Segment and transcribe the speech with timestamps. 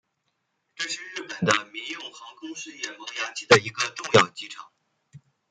[0.75, 4.71] 这是日本的民用航空事业萌芽期的一个重要机场。